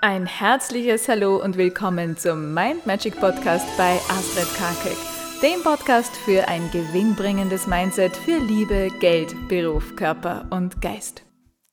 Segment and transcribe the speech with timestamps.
[0.00, 4.96] Ein herzliches Hallo und willkommen zum Mind Magic Podcast bei Astrid Karkek,
[5.42, 11.24] dem Podcast für ein gewinnbringendes Mindset für Liebe, Geld, Beruf, Körper und Geist.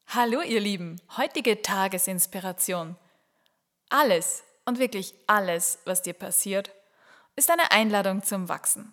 [0.08, 2.96] Hallo ihr Lieben, heutige Tagesinspiration.
[3.92, 6.72] Alles und wirklich alles, was dir passiert,
[7.36, 8.92] ist eine Einladung zum Wachsen.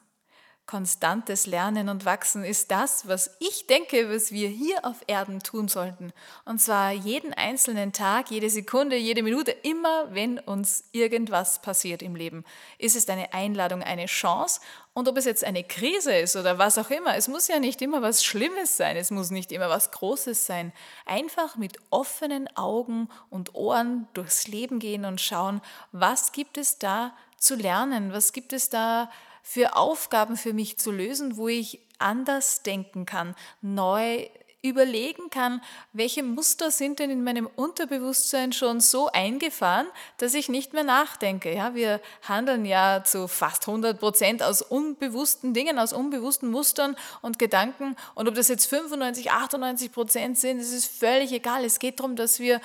[0.66, 5.66] Konstantes Lernen und Wachsen ist das, was ich denke, was wir hier auf Erden tun
[5.68, 6.12] sollten.
[6.44, 12.14] Und zwar jeden einzelnen Tag, jede Sekunde, jede Minute, immer wenn uns irgendwas passiert im
[12.14, 12.44] Leben.
[12.78, 14.60] Ist es eine Einladung, eine Chance?
[14.94, 17.82] Und ob es jetzt eine Krise ist oder was auch immer, es muss ja nicht
[17.82, 20.72] immer was Schlimmes sein, es muss nicht immer was Großes sein.
[21.06, 25.60] Einfach mit offenen Augen und Ohren durchs Leben gehen und schauen,
[25.90, 29.10] was gibt es da zu lernen, was gibt es da
[29.42, 34.28] für Aufgaben für mich zu lösen, wo ich anders denken kann, neu
[34.62, 35.60] überlegen kann,
[35.92, 41.52] welche Muster sind denn in meinem Unterbewusstsein schon so eingefahren, dass ich nicht mehr nachdenke.
[41.52, 47.40] Ja, wir handeln ja zu fast 100 Prozent aus unbewussten Dingen, aus unbewussten Mustern und
[47.40, 47.96] Gedanken.
[48.14, 51.64] Und ob das jetzt 95, 98 Prozent sind, das ist völlig egal.
[51.64, 52.60] Es geht darum, dass wir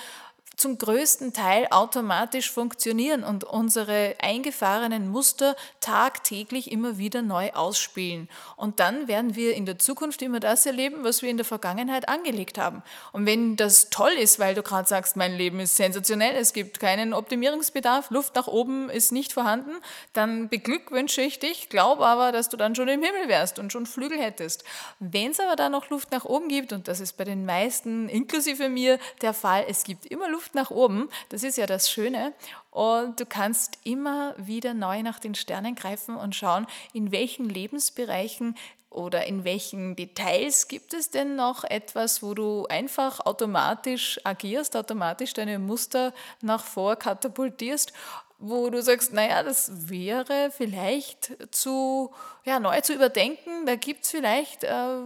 [0.57, 8.27] zum größten Teil automatisch funktionieren und unsere eingefahrenen Muster tagtäglich immer wieder neu ausspielen.
[8.55, 12.09] Und dann werden wir in der Zukunft immer das erleben, was wir in der Vergangenheit
[12.09, 12.81] angelegt haben.
[13.11, 16.79] Und wenn das toll ist, weil du gerade sagst, mein Leben ist sensationell, es gibt
[16.79, 19.75] keinen Optimierungsbedarf, Luft nach oben ist nicht vorhanden,
[20.13, 23.85] dann beglückwünsche ich dich, glaube aber, dass du dann schon im Himmel wärst und schon
[23.85, 24.63] Flügel hättest.
[24.99, 28.09] Wenn es aber da noch Luft nach oben gibt, und das ist bei den meisten,
[28.09, 31.09] inklusive mir, der Fall, es gibt immer Luft Luft nach oben.
[31.29, 32.33] Das ist ja das Schöne.
[32.71, 38.55] Und du kannst immer wieder neu nach den Sternen greifen und schauen, in welchen Lebensbereichen
[38.89, 45.33] oder in welchen Details gibt es denn noch etwas, wo du einfach automatisch agierst, automatisch
[45.33, 47.91] deine Muster nach vor katapultierst
[48.39, 52.13] wo du sagst, naja, das wäre vielleicht zu,
[52.45, 53.65] ja, neu zu überdenken.
[53.65, 54.99] Da gibt es vielleicht äh,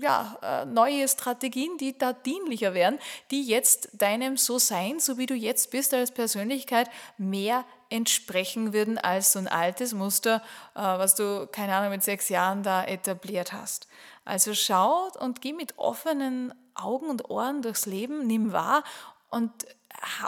[0.00, 2.98] ja, äh, neue Strategien, die da dienlicher wären,
[3.30, 9.32] die jetzt deinem So-Sein, so wie du jetzt bist als Persönlichkeit, mehr entsprechen würden als
[9.32, 10.42] so ein altes Muster,
[10.74, 13.88] äh, was du, keine Ahnung, mit sechs Jahren da etabliert hast.
[14.26, 18.84] Also schau und geh mit offenen Augen und Ohren durchs Leben, nimm wahr
[19.30, 19.52] und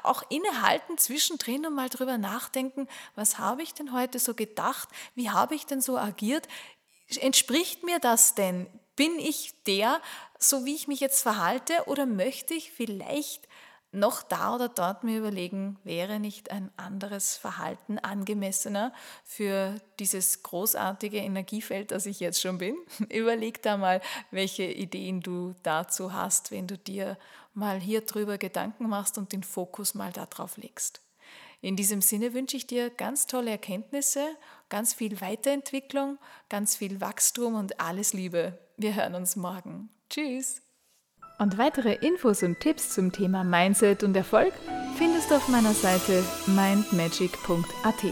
[0.03, 5.31] auch innehalten zwischendrin und mal drüber nachdenken, was habe ich denn heute so gedacht, wie
[5.31, 6.49] habe ich denn so agiert,
[7.21, 8.67] entspricht mir das denn?
[8.97, 10.01] Bin ich der,
[10.39, 13.47] so wie ich mich jetzt verhalte, oder möchte ich vielleicht
[13.93, 18.93] noch da oder dort mir überlegen, wäre nicht ein anderes Verhalten angemessener
[19.25, 22.77] für dieses großartige Energiefeld, das ich jetzt schon bin?
[23.11, 24.01] Überleg da mal,
[24.31, 27.17] welche Ideen du dazu hast, wenn du dir
[27.57, 31.01] mal hier drüber Gedanken machst und den Fokus mal darauf legst.
[31.61, 34.25] In diesem Sinne wünsche ich dir ganz tolle Erkenntnisse,
[34.69, 36.19] ganz viel Weiterentwicklung,
[36.49, 38.59] ganz viel Wachstum und alles Liebe.
[38.77, 39.89] Wir hören uns morgen.
[40.11, 40.63] Tschüss!
[41.39, 44.55] Und weitere Infos und Tipps zum Thema Mindset und Erfolg
[44.97, 48.05] findest du auf meiner Seite mindmagic.at.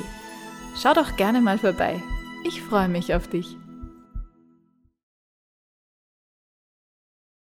[0.83, 2.03] Schau doch gerne mal vorbei.
[2.45, 3.57] Ich freue mich auf dich.